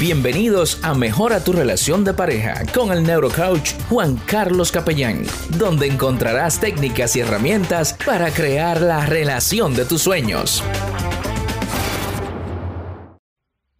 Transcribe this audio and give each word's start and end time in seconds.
Bienvenidos 0.00 0.80
a 0.82 0.94
Mejora 0.94 1.44
tu 1.44 1.52
relación 1.52 2.04
de 2.04 2.14
pareja 2.14 2.62
con 2.74 2.90
el 2.90 3.02
neurocoach 3.02 3.74
Juan 3.90 4.18
Carlos 4.24 4.72
Capellán, 4.72 5.24
donde 5.58 5.88
encontrarás 5.88 6.58
técnicas 6.58 7.16
y 7.16 7.20
herramientas 7.20 7.98
para 8.06 8.30
crear 8.30 8.80
la 8.80 9.04
relación 9.04 9.74
de 9.74 9.84
tus 9.84 10.00
sueños. 10.00 10.64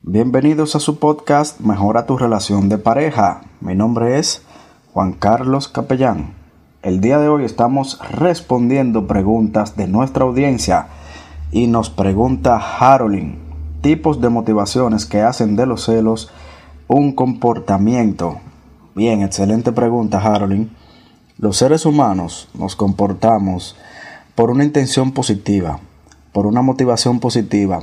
Bienvenidos 0.03 0.77
a 0.77 0.81
su 0.81 0.99
podcast 0.99 1.59
Mejora 1.61 2.05
tu 2.05 2.19
relación 2.19 2.69
de 2.69 2.77
pareja. 2.77 3.41
Mi 3.63 3.75
nombre 3.75 4.19
es 4.19 4.43
Juan 4.93 5.15
Carlos 5.15 5.69
Capellán. 5.69 6.35
El 6.83 7.01
día 7.01 7.19
de 7.19 7.31
hoy 7.31 7.47
estamos 7.47 7.99
respondiendo 8.11 9.07
preguntas 9.07 9.75
de 9.75 9.89
nuestra 9.89 10.25
audiencia 10.25 10.89
y 11.51 11.67
nos 11.67 11.89
pregunta 11.89 12.59
Harolyn 12.59 13.50
tipos 13.81 14.21
de 14.21 14.29
motivaciones 14.29 15.07
que 15.07 15.23
hacen 15.23 15.57
de 15.57 15.67
los 15.67 15.85
celos 15.85 16.31
un 16.89 17.13
comportamiento. 17.13 18.39
Bien, 18.95 19.23
excelente 19.23 19.73
pregunta, 19.73 20.19
Harolyn. 20.19 20.71
Los 21.39 21.57
seres 21.57 21.87
humanos 21.87 22.49
nos 22.55 22.77
comportamos 22.77 23.77
por 24.35 24.51
una 24.51 24.65
intención 24.65 25.13
positiva, 25.13 25.81
por 26.33 26.47
una 26.47 26.63
motivación 26.63 27.21
positiva, 27.21 27.83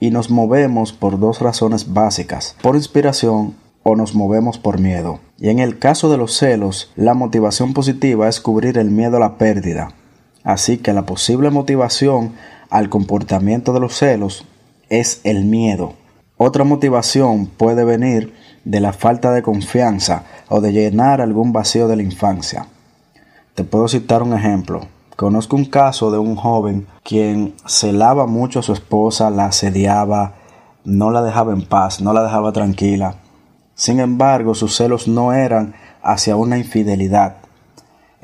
y 0.00 0.10
nos 0.10 0.30
movemos 0.30 0.92
por 0.92 1.18
dos 1.18 1.40
razones 1.40 1.92
básicas, 1.92 2.56
por 2.62 2.74
inspiración 2.74 3.54
o 3.82 3.94
nos 3.94 4.14
movemos 4.14 4.58
por 4.58 4.80
miedo. 4.80 5.20
Y 5.38 5.48
en 5.50 5.58
el 5.58 5.78
caso 5.78 6.10
de 6.10 6.18
los 6.18 6.36
celos, 6.36 6.90
la 6.96 7.14
motivación 7.14 7.72
positiva 7.72 8.28
es 8.28 8.40
cubrir 8.40 8.78
el 8.78 8.90
miedo 8.90 9.18
a 9.18 9.20
la 9.20 9.38
pérdida. 9.38 9.92
Así 10.42 10.78
que 10.78 10.92
la 10.92 11.06
posible 11.06 11.50
motivación 11.50 12.32
al 12.70 12.88
comportamiento 12.88 13.72
de 13.72 13.80
los 13.80 13.96
celos 13.96 14.44
es 14.88 15.20
el 15.24 15.44
miedo. 15.44 15.94
Otra 16.36 16.64
motivación 16.64 17.46
puede 17.46 17.84
venir 17.84 18.34
de 18.64 18.80
la 18.80 18.92
falta 18.92 19.32
de 19.32 19.42
confianza 19.42 20.24
o 20.48 20.60
de 20.60 20.72
llenar 20.72 21.20
algún 21.20 21.52
vacío 21.52 21.88
de 21.88 21.96
la 21.96 22.02
infancia. 22.02 22.66
Te 23.54 23.64
puedo 23.64 23.88
citar 23.88 24.22
un 24.22 24.34
ejemplo. 24.34 24.86
Conozco 25.16 25.56
un 25.56 25.64
caso 25.64 26.10
de 26.10 26.18
un 26.18 26.36
joven 26.36 26.86
quien 27.02 27.54
celaba 27.66 28.26
mucho 28.26 28.58
a 28.58 28.62
su 28.62 28.74
esposa, 28.74 29.30
la 29.30 29.46
asediaba, 29.46 30.34
no 30.84 31.10
la 31.10 31.22
dejaba 31.22 31.52
en 31.52 31.62
paz, 31.62 32.02
no 32.02 32.12
la 32.12 32.22
dejaba 32.22 32.52
tranquila. 32.52 33.16
Sin 33.74 33.98
embargo, 34.00 34.54
sus 34.54 34.76
celos 34.76 35.08
no 35.08 35.32
eran 35.32 35.74
hacia 36.02 36.36
una 36.36 36.58
infidelidad, 36.58 37.36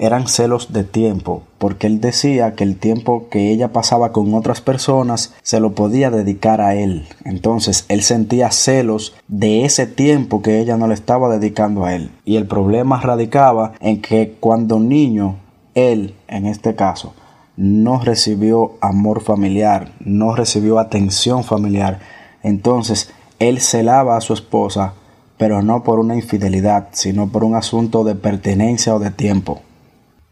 eran 0.03 0.27
celos 0.27 0.72
de 0.72 0.83
tiempo, 0.83 1.45
porque 1.58 1.86
él 1.86 2.00
decía 2.00 2.56
que 2.56 2.64
el 2.64 2.77
tiempo 2.77 3.28
que 3.31 3.53
ella 3.53 3.72
pasaba 3.72 4.11
con 4.11 4.34
otras 4.34 4.61
personas 4.61 5.33
se 5.42 5.61
lo 5.61 5.77
podía 5.77 6.11
dedicar 6.11 6.61
a 6.61 6.75
él. 6.75 7.06
Entonces 7.25 7.84
él 7.89 8.03
sentía 8.03 8.50
celos 8.50 9.14
de 9.28 9.64
ese 9.64 9.86
tiempo 9.86 10.42
que 10.42 10.58
ella 10.58 10.77
no 10.77 10.89
le 10.89 10.95
estaba 10.95 11.28
dedicando 11.28 11.84
a 11.84 11.95
él. 11.95 12.11
Y 12.25 12.34
el 12.34 12.48
problema 12.48 13.00
radicaba 13.00 13.75
en 13.78 14.03
que 14.03 14.34
cuando 14.41 14.80
niño, 14.80 15.36
él, 15.77 16.17
en 16.27 16.47
este 16.47 16.75
caso, 16.75 17.14
no 17.56 18.00
recibió 18.00 18.73
amor 18.80 19.20
familiar, 19.20 19.92
no 20.00 20.34
recibió 20.34 20.80
atención 20.80 21.45
familiar. 21.45 22.00
Entonces 22.42 23.12
él 23.39 23.61
celaba 23.61 24.17
a 24.17 24.20
su 24.20 24.33
esposa, 24.33 24.95
pero 25.39 25.62
no 25.62 25.84
por 25.84 26.00
una 26.00 26.17
infidelidad, 26.17 26.89
sino 26.91 27.28
por 27.28 27.45
un 27.45 27.55
asunto 27.55 28.03
de 28.03 28.17
pertenencia 28.17 28.97
o 28.97 28.98
de 28.98 29.12
tiempo. 29.12 29.61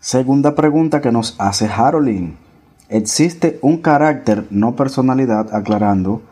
Segunda 0.01 0.55
pregunta 0.55 1.03
que 1.03 1.13
nos 1.13 1.35
hace 1.39 1.67
Harolyn. 1.67 2.39
¿Existe 2.89 3.59
un 3.61 3.83
carácter, 3.83 4.47
no 4.49 4.75
personalidad, 4.75 5.55
aclarando, 5.55 6.23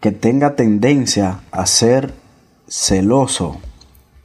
que 0.00 0.12
tenga 0.12 0.56
tendencia 0.56 1.40
a 1.50 1.66
ser 1.66 2.14
celoso? 2.66 3.58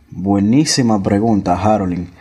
Buenísima 0.10 1.04
pregunta, 1.04 1.62
Harolyn. 1.62 2.12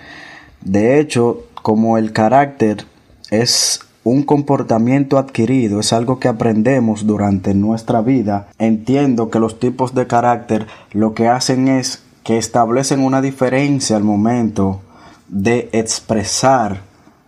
De 0.60 0.98
hecho, 0.98 1.44
como 1.62 1.98
el 1.98 2.12
carácter 2.12 2.84
es 3.30 3.78
un 4.02 4.24
comportamiento 4.24 5.18
adquirido, 5.18 5.78
es 5.78 5.92
algo 5.92 6.18
que 6.18 6.26
aprendemos 6.26 7.06
durante 7.06 7.54
nuestra 7.54 8.00
vida, 8.00 8.48
entiendo 8.58 9.30
que 9.30 9.38
los 9.38 9.60
tipos 9.60 9.94
de 9.94 10.08
carácter 10.08 10.66
lo 10.90 11.14
que 11.14 11.28
hacen 11.28 11.68
es 11.68 12.02
que 12.24 12.38
establecen 12.38 13.04
una 13.04 13.22
diferencia 13.22 13.96
al 13.96 14.02
momento 14.02 14.80
de 15.28 15.68
expresar 15.72 16.82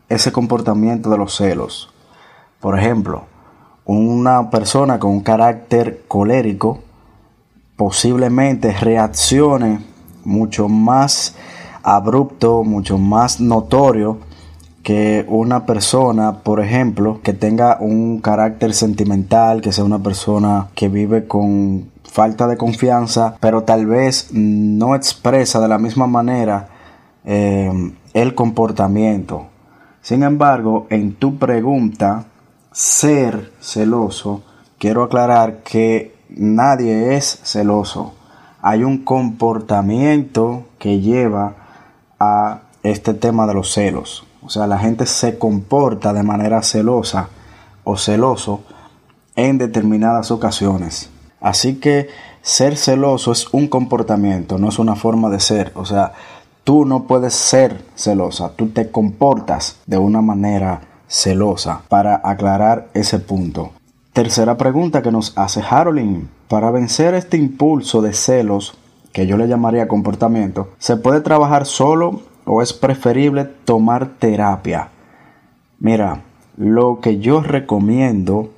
ese 0.09 0.33
comportamiento 0.33 1.11
de 1.11 1.19
los 1.19 1.37
celos. 1.37 1.93
Por 2.61 2.79
ejemplo, 2.79 3.25
una 3.85 4.51
persona 4.51 4.99
con 4.99 5.13
un 5.13 5.21
carácter 5.21 6.05
colérico 6.09 6.81
posiblemente 7.77 8.73
reaccione 8.73 9.81
mucho 10.25 10.69
más 10.69 11.35
abrupto, 11.83 12.65
mucho 12.65 12.99
más 12.99 13.41
notorio 13.41 14.19
que 14.83 15.25
una 15.29 15.67
persona, 15.67 16.41
por 16.41 16.61
ejemplo, 16.61 17.21
que 17.23 17.33
tenga 17.33 17.79
un 17.81 18.21
carácter 18.21 18.73
sentimental, 18.75 19.61
que 19.61 19.73
sea 19.73 19.85
una 19.85 20.03
persona 20.03 20.69
que 20.75 20.89
vive 20.89 21.27
con 21.27 21.91
falta 22.05 22.47
de 22.47 22.57
confianza, 22.57 23.37
pero 23.41 23.65
tal 23.65 23.87
vez 23.87 24.31
no 24.33 24.95
expresa 24.95 25.61
de 25.61 25.69
la 25.69 25.79
misma 25.79 26.07
manera 26.07 26.69
eh, 27.25 27.93
el 28.15 28.35
comportamiento. 28.35 29.47
Sin 30.01 30.23
embargo, 30.23 30.87
en 30.91 31.15
tu 31.15 31.39
pregunta, 31.39 32.27
ser 32.73 33.53
celoso, 33.61 34.43
quiero 34.79 35.03
aclarar 35.03 35.63
que 35.63 36.17
nadie 36.31 37.17
es 37.17 37.41
celoso. 37.45 38.15
Hay 38.63 38.85
un 38.85 39.05
comportamiento 39.05 40.69
que 40.79 41.01
lleva 41.01 41.55
a 42.19 42.63
este 42.83 43.15
tema 43.15 43.47
de 43.47 43.55
los 43.55 43.73
celos. 43.73 44.25
O 44.43 44.49
sea, 44.49 44.67
la 44.67 44.79
gente 44.79 45.07
se 45.07 45.39
comporta 45.39 46.13
de 46.13 46.23
manera 46.23 46.63
celosa 46.63 47.29
o 47.85 47.97
celoso 47.97 48.63
en 49.37 49.59
determinadas 49.59 50.31
ocasiones. 50.31 51.11
Así 51.41 51.77
que 51.77 52.09
ser 52.43 52.77
celoso 52.77 53.33
es 53.33 53.47
un 53.53 53.69
comportamiento, 53.69 54.59
no 54.59 54.69
es 54.69 54.79
una 54.79 54.97
forma 54.97 55.29
de 55.31 55.41
ser. 55.41 55.73
O 55.75 55.85
sea, 55.85 56.13
Tú 56.69 56.85
no 56.85 57.05
puedes 57.05 57.33
ser 57.33 57.83
celosa, 57.95 58.53
tú 58.55 58.69
te 58.69 58.91
comportas 58.91 59.81
de 59.87 59.97
una 59.97 60.21
manera 60.21 60.83
celosa 61.07 61.81
para 61.89 62.21
aclarar 62.23 62.89
ese 62.93 63.21
punto. 63.21 63.71
Tercera 64.13 64.59
pregunta 64.59 65.01
que 65.01 65.11
nos 65.11 65.33
hace 65.39 65.63
Harolyn. 65.63 66.29
Para 66.47 66.71
vencer 66.71 67.15
este 67.15 67.39
impulso 67.39 68.03
de 68.03 68.13
celos, 68.13 68.77
que 69.15 69.27
yo 69.27 69.39
le 69.39 69.49
llamaría 69.49 69.89
comportamiento, 69.89 70.69
¿se 70.77 70.99
puede 70.99 71.23
trabajar 71.23 71.65
solo 71.65 72.21
o 72.45 72.61
es 72.61 72.75
preferible 72.75 73.47
tomar 73.47 74.19
terapia? 74.19 74.91
Mira, 75.79 76.21
lo 76.59 77.01
que 77.01 77.19
yo 77.19 77.41
recomiendo 77.41 78.51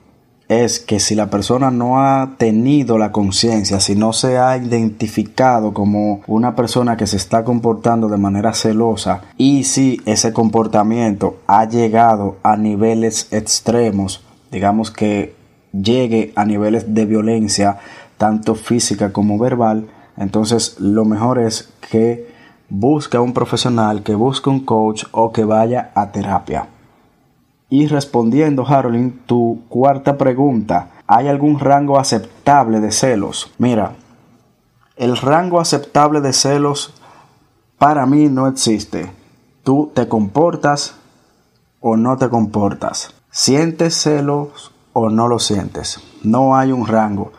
es 0.51 0.81
que 0.81 0.99
si 0.99 1.15
la 1.15 1.31
persona 1.31 1.71
no 1.71 2.01
ha 2.01 2.35
tenido 2.37 2.99
la 2.99 3.13
conciencia, 3.13 3.79
si 3.79 3.95
no 3.95 4.13
se 4.13 4.37
ha 4.37 4.57
identificado 4.57 5.73
como 5.73 6.23
una 6.27 6.57
persona 6.57 6.97
que 6.97 7.07
se 7.07 7.19
está 7.19 7.45
comportando 7.45 8.09
de 8.09 8.17
manera 8.17 8.53
celosa 8.53 9.23
y 9.37 9.63
si 9.63 10.01
ese 10.07 10.33
comportamiento 10.33 11.37
ha 11.47 11.69
llegado 11.69 12.39
a 12.43 12.57
niveles 12.57 13.29
extremos, 13.31 14.25
digamos 14.51 14.91
que 14.91 15.37
llegue 15.73 16.33
a 16.35 16.45
niveles 16.45 16.95
de 16.95 17.07
violencia, 17.07 17.79
tanto 18.19 18.57
física 18.57 19.13
como 19.13 19.39
verbal, 19.39 19.89
entonces 20.17 20.81
lo 20.81 21.05
mejor 21.05 21.39
es 21.39 21.73
que 21.93 22.27
busque 22.69 23.17
a 23.17 23.21
un 23.21 23.35
profesional, 23.35 24.03
que 24.03 24.17
busque 24.17 24.51
un 24.51 24.65
coach 24.65 25.05
o 25.13 25.31
que 25.31 25.45
vaya 25.45 25.93
a 25.95 26.11
terapia. 26.11 26.67
Y 27.71 27.87
respondiendo, 27.87 28.67
Harolyn, 28.67 29.21
tu 29.27 29.63
cuarta 29.69 30.19
pregunta, 30.19 30.91
¿hay 31.07 31.29
algún 31.29 31.61
rango 31.61 32.01
aceptable 32.01 32.81
de 32.81 32.91
celos? 32.91 33.53
Mira, 33.59 33.93
el 34.97 35.17
rango 35.17 35.61
aceptable 35.61 36.21
de 36.21 36.33
celos 36.33 36.93
para 37.79 38.07
mí 38.07 38.29
no 38.29 38.49
existe. 38.49 39.13
Tú 39.63 39.93
te 39.95 40.09
comportas 40.09 40.97
o 41.79 41.97
no 41.97 42.17
te 42.19 42.29
comportas. 42.29 43.15
¿Sientes 43.31 43.95
celos 43.95 44.73
o 44.93 45.09
no 45.09 45.29
lo 45.29 45.39
sientes? 45.39 46.01
No 46.25 46.57
hay 46.57 46.73
un 46.73 46.89
rango. 46.89 47.33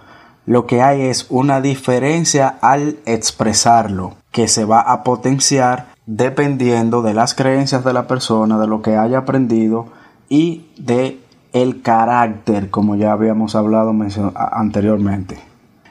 Lo 0.45 0.66
que 0.66 0.81
hay 0.81 1.01
es 1.01 1.27
una 1.30 1.60
diferencia 1.60 2.57
al 2.62 3.00
expresarlo 3.06 4.13
que 4.31 4.48
se 4.48 4.63
va 4.63 4.80
a 4.80 5.04
potenciar 5.04 5.89
dependiendo 6.06 7.01
de 7.01 7.13
las 7.13 7.36
creencias 7.36 7.84
de 7.84 7.94
la 7.94 8.07
persona, 8.07 8.57
de 8.57 8.68
lo 8.68 8.81
que 8.81 8.95
haya 8.95 9.19
aprendido 9.19 9.88
y 10.31 10.66
de 10.78 11.19
el 11.51 11.81
carácter, 11.81 12.69
como 12.69 12.95
ya 12.95 13.12
habíamos 13.12 13.54
hablado 13.54 13.94
anteriormente. 14.33 15.38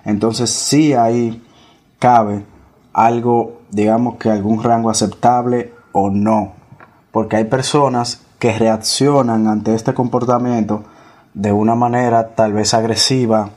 Entonces 0.07 0.49
sí 0.49 0.95
ahí 0.95 1.45
cabe 1.99 2.47
algo, 2.95 3.61
digamos 3.71 4.17
que 4.17 4.31
algún 4.31 4.63
rango 4.63 4.89
aceptable 4.89 5.75
o 5.93 6.09
no. 6.09 6.55
Porque 7.13 7.37
hay 7.37 7.45
personas 7.45 8.23
que 8.39 8.57
reaccionan 8.59 9.47
ante 9.47 9.75
este 9.75 9.93
comportamiento 9.93 10.85
de 11.35 11.53
una 11.53 11.75
manera 11.75 12.29
tal 12.29 12.55
vez 12.55 12.73
agresiva, 12.73 13.51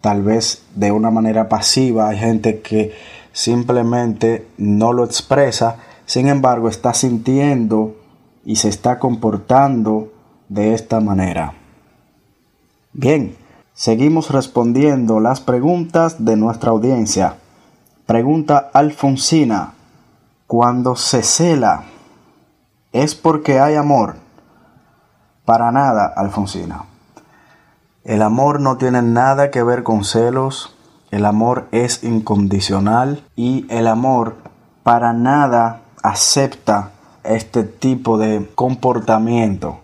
tal 0.00 0.22
vez 0.22 0.64
de 0.76 0.92
una 0.92 1.10
manera 1.10 1.48
pasiva, 1.48 2.10
hay 2.10 2.18
gente 2.18 2.60
que 2.60 2.92
simplemente 3.32 4.46
no 4.56 4.92
lo 4.92 5.04
expresa, 5.04 5.78
sin 6.06 6.28
embargo 6.28 6.68
está 6.68 6.94
sintiendo 6.94 7.96
y 8.44 8.56
se 8.56 8.68
está 8.68 8.98
comportando 8.98 10.11
de 10.52 10.74
esta 10.74 11.00
manera. 11.00 11.54
Bien, 12.92 13.36
seguimos 13.72 14.30
respondiendo 14.30 15.18
las 15.18 15.40
preguntas 15.40 16.24
de 16.24 16.36
nuestra 16.36 16.72
audiencia. 16.72 17.36
Pregunta 18.04 18.70
Alfonsina, 18.74 19.72
cuando 20.46 20.94
se 20.96 21.22
cela, 21.22 21.84
¿es 22.92 23.14
porque 23.14 23.60
hay 23.60 23.76
amor? 23.76 24.16
Para 25.46 25.72
nada, 25.72 26.12
Alfonsina. 26.14 26.84
El 28.04 28.20
amor 28.20 28.60
no 28.60 28.76
tiene 28.76 29.00
nada 29.00 29.50
que 29.50 29.62
ver 29.62 29.82
con 29.82 30.04
celos, 30.04 30.76
el 31.10 31.24
amor 31.24 31.68
es 31.72 32.04
incondicional 32.04 33.24
y 33.36 33.64
el 33.70 33.86
amor 33.86 34.36
para 34.82 35.14
nada 35.14 35.80
acepta 36.02 36.90
este 37.24 37.64
tipo 37.64 38.18
de 38.18 38.50
comportamiento. 38.54 39.81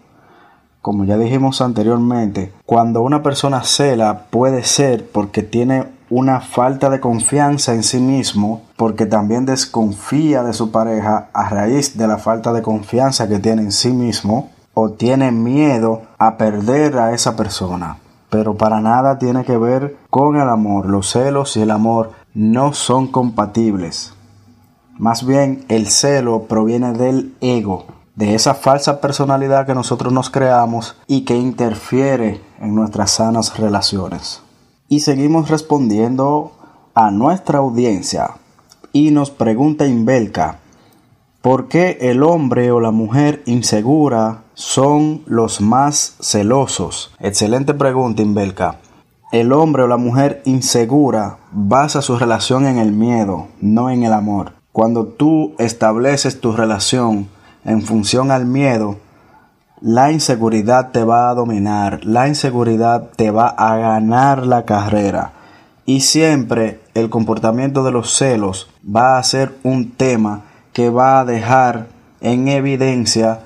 Como 0.81 1.05
ya 1.05 1.19
dijimos 1.19 1.61
anteriormente, 1.61 2.53
cuando 2.65 3.03
una 3.03 3.23
persona 3.23 3.63
cela 3.65 4.27
puede 4.31 4.63
ser 4.65 5.07
porque 5.11 5.43
tiene 5.43 5.87
una 6.11 6.41
falta 6.41 6.89
de 6.89 7.01
confianza 7.01 7.75
en 7.75 7.83
sí 7.83 7.99
mismo, 7.99 8.63
porque 8.77 9.07
también 9.07 9.45
desconfía 9.45 10.43
de 10.43 10.53
su 10.53 10.71
pareja 10.71 11.29
a 11.33 11.49
raíz 11.49 11.99
de 11.99 12.07
la 12.07 12.19
falta 12.19 12.53
de 12.53 12.63
confianza 12.63 13.29
que 13.29 13.39
tiene 13.39 13.63
en 13.63 13.73
sí 13.73 13.93
mismo, 13.93 14.51
o 14.73 14.91
tiene 14.91 15.33
miedo 15.33 16.03
a 16.19 16.37
perder 16.37 16.99
a 16.99 17.13
esa 17.13 17.37
persona. 17.37 17.99
Pero 18.31 18.57
para 18.57 18.81
nada 18.81 19.19
tiene 19.19 19.45
que 19.45 19.57
ver 19.57 19.97
con 20.11 20.37
el 20.37 20.49
amor. 20.49 20.87
Los 20.87 21.11
celos 21.11 21.57
y 21.57 21.63
el 21.63 21.71
amor 21.71 22.13
no 22.35 22.73
son 22.73 23.09
compatibles. 23.09 24.15
Más 24.97 25.27
bien 25.27 25.65
el 25.69 25.89
celo 25.89 26.45
proviene 26.45 26.93
del 26.93 27.35
ego, 27.41 27.87
de 28.19 28.35
esa 28.35 28.55
falsa 28.55 29.01
personalidad 29.01 29.65
que 29.65 29.77
nosotros 29.77 30.13
nos 30.13 30.29
creamos 30.29 30.97
y 31.07 31.21
que 31.21 31.37
interfiere 31.37 32.41
en 32.61 32.75
nuestras 32.75 33.13
sanas 33.13 33.57
relaciones. 33.57 34.43
Y 34.89 35.01
seguimos 35.01 35.49
respondiendo 35.49 36.51
a 36.95 37.13
nuestra 37.13 37.61
audiencia. 37.61 38.31
Y 38.93 39.13
nos 39.13 39.31
pregunta 39.31 39.87
Inbelka, 39.87 40.59
¿por 41.43 41.69
qué 41.69 41.97
el 42.01 42.25
hombre 42.25 42.73
o 42.73 42.81
la 42.81 42.91
mujer 42.91 43.45
insegura 43.47 44.43
son 44.55 45.23
los 45.27 45.61
más 45.61 46.17
celosos? 46.21 47.13
Excelente 47.21 47.73
pregunta, 47.73 48.21
Inbelka. 48.21 48.81
El 49.31 49.53
hombre 49.53 49.85
o 49.85 49.87
la 49.87 49.97
mujer 49.97 50.43
insegura 50.45 51.39
basa 51.53 52.03
su 52.03 52.19
relación 52.19 52.67
en 52.67 52.79
el 52.79 52.91
miedo, 52.91 53.47
no 53.61 53.91
en 53.91 54.03
el 54.03 54.13
amor. 54.13 54.55
Cuando 54.73 55.07
tú 55.07 55.55
estableces 55.59 56.41
tu 56.41 56.51
relación 56.51 57.29
en 57.65 57.83
función 57.83 58.31
al 58.31 58.47
miedo, 58.47 58.99
la 59.81 60.11
inseguridad 60.11 60.91
te 60.91 61.05
va 61.05 61.31
a 61.31 61.35
dominar, 61.35 62.05
la 62.05 62.29
inseguridad 62.29 63.11
te 63.17 63.31
va 63.31 63.49
a 63.49 63.77
ganar 63.77 64.47
la 64.47 64.65
carrera. 64.65 65.33
Y 65.87 66.01
siempre 66.01 66.81
el 66.95 67.09
comportamiento 67.11 67.85
de 67.85 67.93
los 67.93 68.15
celos 68.15 68.69
va 68.85 69.19
a 69.19 69.23
ser 69.23 69.55
un 69.63 69.93
tema 69.93 70.43
que 70.73 70.91
va 70.91 71.21
a 71.21 71.25
dejar 71.25 71.87
en 72.21 72.49
evidencia 72.49 73.41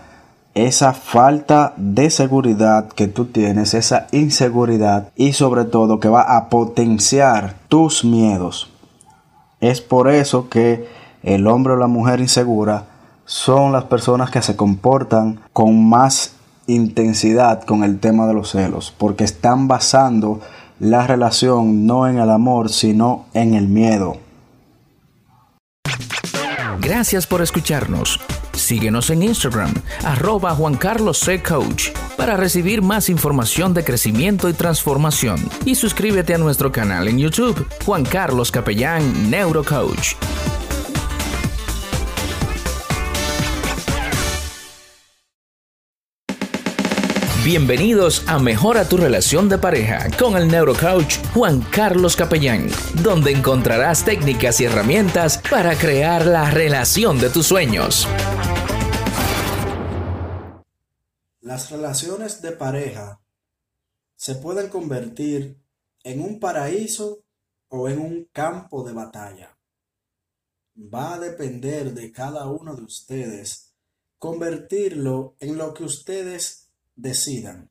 esa 0.54 0.92
falta 0.92 1.72
de 1.76 2.10
seguridad 2.10 2.88
que 2.88 3.08
tú 3.08 3.26
tienes, 3.26 3.74
esa 3.74 4.06
inseguridad 4.12 5.08
y 5.16 5.32
sobre 5.32 5.64
todo 5.64 6.00
que 6.00 6.08
va 6.08 6.36
a 6.36 6.48
potenciar 6.48 7.54
tus 7.68 8.04
miedos. 8.04 8.70
Es 9.60 9.80
por 9.80 10.10
eso 10.10 10.48
que 10.48 10.88
el 11.22 11.46
hombre 11.46 11.74
o 11.74 11.76
la 11.76 11.86
mujer 11.86 12.20
insegura 12.20 12.86
son 13.24 13.72
las 13.72 13.84
personas 13.84 14.30
que 14.30 14.42
se 14.42 14.56
comportan 14.56 15.40
con 15.52 15.88
más 15.88 16.34
intensidad 16.66 17.64
con 17.64 17.84
el 17.84 17.98
tema 17.98 18.26
de 18.26 18.34
los 18.34 18.50
celos, 18.50 18.94
porque 18.96 19.24
están 19.24 19.68
basando 19.68 20.40
la 20.78 21.06
relación 21.06 21.86
no 21.86 22.08
en 22.08 22.18
el 22.18 22.30
amor, 22.30 22.70
sino 22.70 23.26
en 23.34 23.54
el 23.54 23.68
miedo. 23.68 24.16
Gracias 26.80 27.26
por 27.26 27.42
escucharnos. 27.42 28.20
Síguenos 28.54 29.10
en 29.10 29.22
Instagram, 29.22 29.72
arroba 30.04 30.54
Juan 30.54 30.74
Carlos 30.74 31.18
C. 31.18 31.42
Coach, 31.42 31.90
para 32.16 32.36
recibir 32.36 32.82
más 32.82 33.08
información 33.08 33.74
de 33.74 33.84
crecimiento 33.84 34.48
y 34.48 34.52
transformación. 34.52 35.38
Y 35.64 35.74
suscríbete 35.74 36.34
a 36.34 36.38
nuestro 36.38 36.70
canal 36.70 37.08
en 37.08 37.18
YouTube, 37.18 37.66
Juan 37.84 38.04
Carlos 38.04 38.50
Capellán 38.50 39.30
Neurocoach. 39.30 40.16
Bienvenidos 47.44 48.22
a 48.28 48.38
Mejora 48.38 48.88
tu 48.88 48.96
relación 48.96 49.48
de 49.48 49.58
pareja 49.58 50.08
con 50.16 50.36
el 50.36 50.46
neurocoach 50.46 51.16
Juan 51.34 51.60
Carlos 51.60 52.14
Capellán, 52.14 52.68
donde 53.02 53.32
encontrarás 53.32 54.04
técnicas 54.04 54.60
y 54.60 54.66
herramientas 54.66 55.42
para 55.50 55.76
crear 55.76 56.24
la 56.24 56.52
relación 56.52 57.18
de 57.18 57.30
tus 57.30 57.48
sueños. 57.48 58.06
Las 61.40 61.68
relaciones 61.72 62.42
de 62.42 62.52
pareja 62.52 63.20
se 64.14 64.36
pueden 64.36 64.68
convertir 64.68 65.60
en 66.04 66.22
un 66.22 66.38
paraíso 66.38 67.24
o 67.66 67.88
en 67.88 67.98
un 67.98 68.28
campo 68.32 68.84
de 68.84 68.92
batalla. 68.92 69.58
Va 70.76 71.14
a 71.14 71.18
depender 71.18 71.92
de 71.92 72.12
cada 72.12 72.46
uno 72.46 72.76
de 72.76 72.84
ustedes 72.84 73.74
convertirlo 74.20 75.34
en 75.40 75.58
lo 75.58 75.74
que 75.74 75.82
ustedes 75.82 76.61
decidan. 76.94 77.70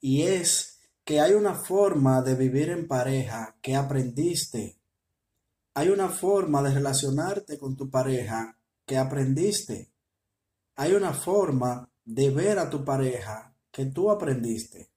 Y 0.00 0.22
es 0.22 0.80
que 1.04 1.20
hay 1.20 1.32
una 1.32 1.54
forma 1.54 2.22
de 2.22 2.34
vivir 2.34 2.70
en 2.70 2.86
pareja 2.86 3.56
que 3.62 3.74
aprendiste. 3.74 4.78
Hay 5.74 5.88
una 5.88 6.08
forma 6.08 6.62
de 6.62 6.74
relacionarte 6.74 7.58
con 7.58 7.76
tu 7.76 7.90
pareja 7.90 8.58
que 8.84 8.98
aprendiste. 8.98 9.90
Hay 10.76 10.92
una 10.92 11.12
forma 11.12 11.90
de 12.04 12.30
ver 12.30 12.58
a 12.58 12.70
tu 12.70 12.84
pareja 12.84 13.54
que 13.70 13.86
tú 13.86 14.10
aprendiste. 14.10 14.90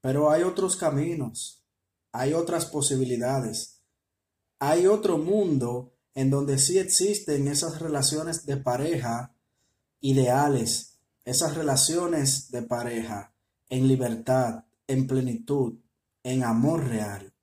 Pero 0.00 0.30
hay 0.30 0.42
otros 0.42 0.76
caminos, 0.76 1.64
hay 2.12 2.32
otras 2.32 2.66
posibilidades, 2.66 3.82
hay 4.58 4.86
otro 4.86 5.18
mundo 5.18 5.92
en 6.14 6.30
donde 6.30 6.58
sí 6.58 6.78
existen 6.78 7.48
esas 7.48 7.80
relaciones 7.80 8.46
de 8.46 8.56
pareja 8.56 9.34
ideales, 10.00 10.97
esas 11.28 11.54
relaciones 11.54 12.50
de 12.50 12.62
pareja 12.62 13.34
en 13.68 13.86
libertad, 13.86 14.64
en 14.86 15.06
plenitud, 15.06 15.78
en 16.22 16.42
amor 16.42 16.88
real. 16.88 17.34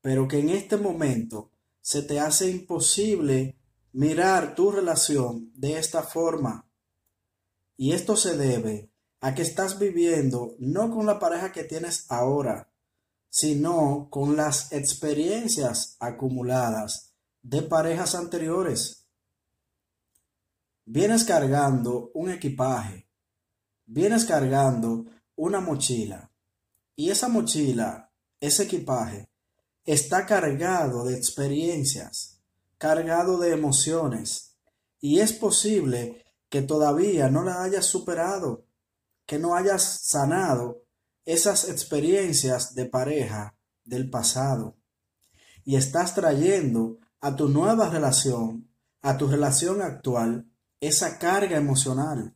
Pero 0.00 0.28
que 0.28 0.38
en 0.38 0.50
este 0.50 0.76
momento 0.76 1.50
se 1.80 2.02
te 2.02 2.20
hace 2.20 2.48
imposible 2.48 3.58
mirar 3.90 4.54
tu 4.54 4.70
relación 4.70 5.50
de 5.54 5.76
esta 5.76 6.04
forma. 6.04 6.70
Y 7.76 7.90
esto 7.90 8.16
se 8.16 8.36
debe 8.36 8.92
a 9.20 9.34
que 9.34 9.42
estás 9.42 9.80
viviendo 9.80 10.54
no 10.60 10.92
con 10.92 11.06
la 11.06 11.18
pareja 11.18 11.50
que 11.50 11.64
tienes 11.64 12.06
ahora, 12.10 12.70
sino 13.28 14.06
con 14.08 14.36
las 14.36 14.72
experiencias 14.72 15.96
acumuladas 15.98 17.12
de 17.42 17.62
parejas 17.62 18.14
anteriores. 18.14 19.03
Vienes 20.86 21.24
cargando 21.24 22.10
un 22.12 22.30
equipaje, 22.30 23.08
vienes 23.86 24.26
cargando 24.26 25.06
una 25.34 25.60
mochila 25.60 26.30
y 26.94 27.08
esa 27.08 27.28
mochila, 27.28 28.12
ese 28.38 28.64
equipaje, 28.64 29.30
está 29.84 30.26
cargado 30.26 31.04
de 31.04 31.16
experiencias, 31.16 32.42
cargado 32.76 33.38
de 33.38 33.52
emociones 33.52 34.58
y 35.00 35.20
es 35.20 35.32
posible 35.32 36.22
que 36.50 36.60
todavía 36.60 37.30
no 37.30 37.42
la 37.44 37.62
hayas 37.62 37.86
superado, 37.86 38.66
que 39.24 39.38
no 39.38 39.54
hayas 39.54 39.82
sanado 40.02 40.84
esas 41.24 41.68
experiencias 41.70 42.74
de 42.74 42.84
pareja 42.84 43.56
del 43.84 44.10
pasado. 44.10 44.76
Y 45.64 45.76
estás 45.76 46.14
trayendo 46.14 46.98
a 47.20 47.34
tu 47.34 47.48
nueva 47.48 47.88
relación, 47.88 48.70
a 49.00 49.16
tu 49.16 49.26
relación 49.28 49.80
actual, 49.80 50.50
esa 50.80 51.18
carga 51.18 51.56
emocional, 51.56 52.34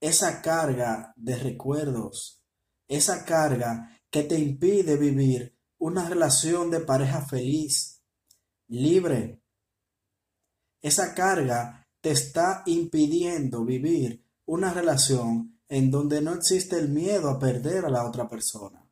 esa 0.00 0.42
carga 0.42 1.12
de 1.16 1.36
recuerdos, 1.36 2.42
esa 2.88 3.24
carga 3.24 4.00
que 4.10 4.24
te 4.24 4.38
impide 4.38 4.96
vivir 4.96 5.56
una 5.78 6.08
relación 6.08 6.70
de 6.70 6.80
pareja 6.80 7.22
feliz, 7.22 8.02
libre. 8.68 9.40
Esa 10.82 11.14
carga 11.14 11.88
te 12.00 12.10
está 12.10 12.62
impidiendo 12.66 13.64
vivir 13.64 14.24
una 14.46 14.72
relación 14.72 15.60
en 15.68 15.90
donde 15.90 16.20
no 16.20 16.34
existe 16.34 16.78
el 16.78 16.88
miedo 16.88 17.30
a 17.30 17.38
perder 17.38 17.84
a 17.84 17.90
la 17.90 18.06
otra 18.06 18.28
persona. 18.28 18.86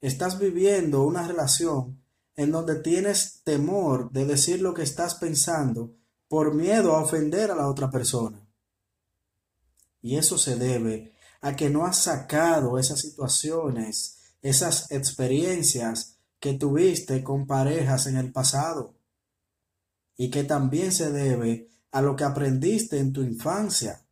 estás 0.00 0.38
viviendo 0.38 1.02
una 1.02 1.26
relación 1.26 2.00
en 2.36 2.52
donde 2.52 2.76
tienes 2.76 3.42
temor 3.42 4.12
de 4.12 4.26
decir 4.26 4.60
lo 4.60 4.74
que 4.74 4.82
estás 4.82 5.16
pensando 5.16 5.96
por 6.28 6.54
miedo 6.54 6.96
a 6.96 7.02
ofender 7.02 7.50
a 7.50 7.54
la 7.54 7.68
otra 7.68 7.90
persona. 7.90 8.46
Y 10.00 10.16
eso 10.16 10.38
se 10.38 10.56
debe 10.56 11.14
a 11.40 11.56
que 11.56 11.70
no 11.70 11.84
has 11.84 11.98
sacado 11.98 12.78
esas 12.78 13.00
situaciones, 13.00 14.18
esas 14.42 14.90
experiencias 14.90 16.18
que 16.40 16.54
tuviste 16.54 17.22
con 17.22 17.46
parejas 17.46 18.06
en 18.06 18.16
el 18.16 18.32
pasado. 18.32 18.94
Y 20.16 20.30
que 20.30 20.44
también 20.44 20.92
se 20.92 21.10
debe 21.10 21.68
a 21.90 22.02
lo 22.02 22.16
que 22.16 22.24
aprendiste 22.24 22.98
en 22.98 23.12
tu 23.12 23.22
infancia. 23.22 24.06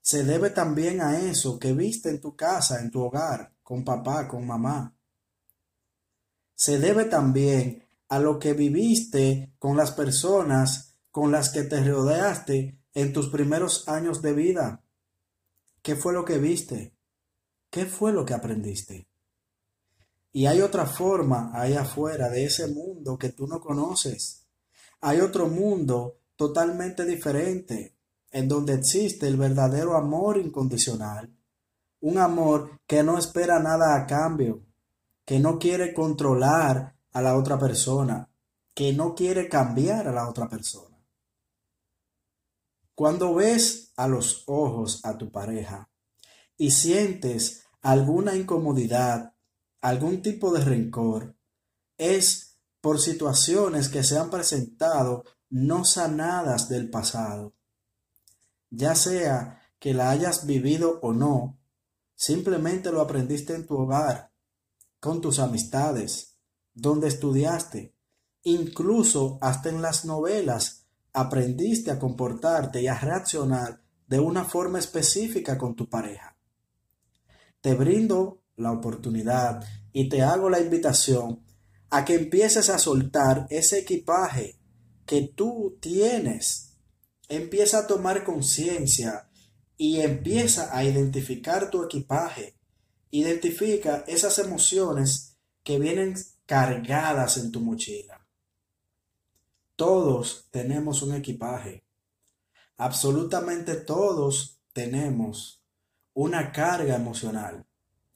Se 0.00 0.24
debe 0.24 0.50
también 0.50 1.00
a 1.00 1.20
eso 1.20 1.58
que 1.58 1.72
viste 1.72 2.10
en 2.10 2.20
tu 2.20 2.36
casa, 2.36 2.80
en 2.80 2.90
tu 2.90 3.02
hogar, 3.02 3.54
con 3.62 3.84
papá, 3.84 4.28
con 4.28 4.46
mamá. 4.46 4.96
Se 6.54 6.78
debe 6.78 7.04
también 7.06 7.84
a 8.08 8.18
lo 8.18 8.38
que 8.38 8.52
viviste 8.52 9.54
con 9.58 9.76
las 9.76 9.92
personas 9.92 10.93
con 11.14 11.30
las 11.30 11.50
que 11.50 11.62
te 11.62 11.80
rodeaste 11.80 12.76
en 12.92 13.12
tus 13.12 13.28
primeros 13.28 13.86
años 13.88 14.20
de 14.20 14.32
vida. 14.32 14.82
¿Qué 15.80 15.94
fue 15.94 16.12
lo 16.12 16.24
que 16.24 16.38
viste? 16.38 16.96
¿Qué 17.70 17.86
fue 17.86 18.12
lo 18.12 18.24
que 18.24 18.34
aprendiste? 18.34 19.06
Y 20.32 20.46
hay 20.46 20.60
otra 20.60 20.86
forma 20.86 21.52
ahí 21.54 21.74
afuera 21.74 22.30
de 22.30 22.46
ese 22.46 22.66
mundo 22.66 23.16
que 23.16 23.28
tú 23.28 23.46
no 23.46 23.60
conoces. 23.60 24.48
Hay 25.02 25.20
otro 25.20 25.46
mundo 25.46 26.18
totalmente 26.34 27.04
diferente, 27.04 27.96
en 28.32 28.48
donde 28.48 28.74
existe 28.74 29.28
el 29.28 29.36
verdadero 29.36 29.96
amor 29.96 30.36
incondicional. 30.36 31.32
Un 32.00 32.18
amor 32.18 32.80
que 32.88 33.04
no 33.04 33.18
espera 33.18 33.60
nada 33.60 33.94
a 33.94 34.04
cambio, 34.08 34.64
que 35.24 35.38
no 35.38 35.60
quiere 35.60 35.94
controlar 35.94 36.96
a 37.12 37.22
la 37.22 37.36
otra 37.36 37.56
persona, 37.56 38.28
que 38.74 38.92
no 38.92 39.14
quiere 39.14 39.48
cambiar 39.48 40.08
a 40.08 40.12
la 40.12 40.28
otra 40.28 40.48
persona. 40.48 40.93
Cuando 42.94 43.34
ves 43.34 43.92
a 43.96 44.06
los 44.06 44.44
ojos 44.46 45.00
a 45.04 45.18
tu 45.18 45.32
pareja 45.32 45.90
y 46.56 46.70
sientes 46.70 47.64
alguna 47.80 48.36
incomodidad, 48.36 49.34
algún 49.80 50.22
tipo 50.22 50.52
de 50.52 50.64
rencor, 50.64 51.36
es 51.98 52.58
por 52.80 53.00
situaciones 53.00 53.88
que 53.88 54.02
se 54.02 54.16
han 54.16 54.30
presentado 54.30 55.24
no 55.50 55.84
sanadas 55.84 56.68
del 56.68 56.90
pasado. 56.90 57.54
Ya 58.70 58.94
sea 58.94 59.60
que 59.78 59.92
la 59.92 60.10
hayas 60.10 60.46
vivido 60.46 61.00
o 61.02 61.12
no, 61.12 61.58
simplemente 62.14 62.92
lo 62.92 63.00
aprendiste 63.00 63.54
en 63.54 63.66
tu 63.66 63.76
hogar, 63.76 64.32
con 65.00 65.20
tus 65.20 65.38
amistades, 65.40 66.36
donde 66.72 67.08
estudiaste, 67.08 67.94
incluso 68.42 69.38
hasta 69.40 69.68
en 69.68 69.82
las 69.82 70.04
novelas 70.04 70.83
aprendiste 71.14 71.92
a 71.92 71.98
comportarte 71.98 72.82
y 72.82 72.88
a 72.88 72.98
reaccionar 72.98 73.80
de 74.06 74.18
una 74.18 74.44
forma 74.44 74.78
específica 74.78 75.56
con 75.56 75.74
tu 75.74 75.88
pareja. 75.88 76.36
Te 77.60 77.74
brindo 77.74 78.42
la 78.56 78.72
oportunidad 78.72 79.64
y 79.92 80.08
te 80.08 80.22
hago 80.22 80.50
la 80.50 80.60
invitación 80.60 81.42
a 81.88 82.04
que 82.04 82.14
empieces 82.14 82.68
a 82.68 82.78
soltar 82.78 83.46
ese 83.48 83.78
equipaje 83.78 84.58
que 85.06 85.32
tú 85.34 85.78
tienes. 85.80 86.74
Empieza 87.28 87.78
a 87.78 87.86
tomar 87.86 88.24
conciencia 88.24 89.28
y 89.76 90.00
empieza 90.00 90.76
a 90.76 90.84
identificar 90.84 91.70
tu 91.70 91.84
equipaje. 91.84 92.56
Identifica 93.10 94.04
esas 94.08 94.38
emociones 94.40 95.36
que 95.62 95.78
vienen 95.78 96.14
cargadas 96.46 97.36
en 97.36 97.52
tu 97.52 97.60
mochila. 97.60 98.23
Todos 99.76 100.48
tenemos 100.50 101.02
un 101.02 101.14
equipaje. 101.14 101.84
Absolutamente 102.76 103.74
todos 103.74 104.60
tenemos 104.72 105.62
una 106.12 106.52
carga 106.52 106.94
emocional. 106.94 107.66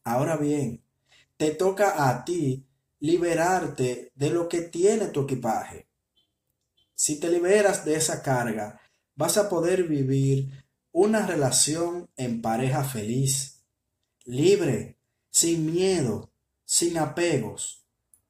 Ahora 0.04 0.36
bien, 0.36 0.84
te 1.36 1.50
toca 1.50 2.08
a 2.08 2.24
ti 2.24 2.64
liberarte 3.00 4.12
de 4.14 4.30
lo 4.30 4.48
que 4.48 4.62
tiene 4.62 5.06
tu 5.08 5.22
equipaje. 5.22 5.88
Si 6.94 7.20
te 7.20 7.28
liberas 7.28 7.84
de 7.84 7.96
esa 7.96 8.22
carga, 8.22 8.80
vas 9.14 9.36
a 9.36 9.48
poder 9.48 9.84
vivir 9.84 10.64
una 10.92 11.26
relación 11.26 12.08
en 12.16 12.40
pareja 12.40 12.84
feliz, 12.84 13.64
libre, 14.24 14.98
sin 15.30 15.72
miedo, 15.72 16.30
sin 16.64 16.98
apegos. 16.98 17.84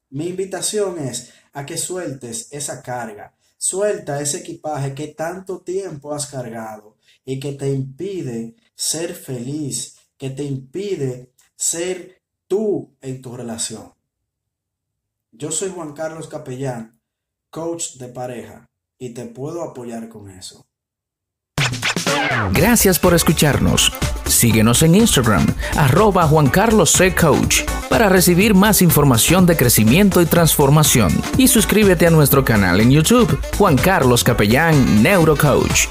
Mi 0.09 0.27
invitación 0.27 0.97
es 0.99 1.31
a 1.53 1.65
que 1.65 1.77
sueltes 1.77 2.47
esa 2.51 2.81
carga, 2.81 3.35
suelta 3.57 4.21
ese 4.21 4.39
equipaje 4.39 4.95
que 4.95 5.07
tanto 5.07 5.61
tiempo 5.61 6.13
has 6.13 6.27
cargado 6.27 6.97
y 7.25 7.39
que 7.39 7.53
te 7.53 7.69
impide 7.71 8.55
ser 8.75 9.13
feliz, 9.13 9.97
que 10.17 10.29
te 10.31 10.43
impide 10.43 11.31
ser 11.55 12.21
tú 12.47 12.95
en 13.01 13.21
tu 13.21 13.35
relación. 13.35 13.93
Yo 15.31 15.51
soy 15.51 15.69
Juan 15.69 15.93
Carlos 15.93 16.27
Capellán, 16.27 16.99
coach 17.49 17.97
de 17.97 18.07
pareja, 18.07 18.69
y 18.97 19.13
te 19.13 19.25
puedo 19.25 19.63
apoyar 19.63 20.09
con 20.09 20.29
eso. 20.29 20.67
Gracias 22.51 22.99
por 22.99 23.13
escucharnos. 23.13 23.91
Síguenos 24.25 24.83
en 24.83 24.95
Instagram, 24.95 25.45
arroba 25.75 26.27
Juan 26.27 26.47
Carlos 26.47 26.91
C. 26.91 27.15
Coach, 27.15 27.63
para 27.89 28.09
recibir 28.09 28.53
más 28.53 28.81
información 28.81 29.45
de 29.45 29.57
crecimiento 29.57 30.21
y 30.21 30.25
transformación. 30.25 31.11
Y 31.37 31.47
suscríbete 31.47 32.05
a 32.07 32.11
nuestro 32.11 32.45
canal 32.45 32.79
en 32.79 32.91
YouTube, 32.91 33.39
Juan 33.57 33.77
Carlos 33.77 34.23
Capellán 34.23 35.01
Neurocoach. 35.01 35.87